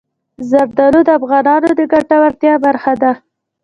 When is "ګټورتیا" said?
1.93-2.53